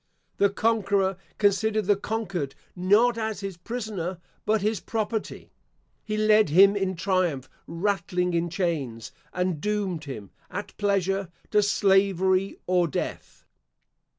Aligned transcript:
The 0.37 0.49
conqueror 0.49 1.15
considered 1.37 1.85
the 1.85 1.95
conquered, 1.95 2.55
not 2.75 3.19
as 3.19 3.41
his 3.41 3.55
prisoner, 3.55 4.17
but 4.47 4.63
his 4.63 4.79
property. 4.79 5.51
He 6.03 6.17
led 6.17 6.49
him 6.49 6.75
in 6.75 6.95
triumph 6.95 7.47
rattling 7.67 8.33
in 8.33 8.49
chains, 8.49 9.11
and 9.31 9.61
doomed 9.61 10.05
him, 10.05 10.31
at 10.49 10.75
pleasure, 10.77 11.29
to 11.51 11.61
slavery 11.61 12.57
or 12.65 12.87
death. 12.87 13.45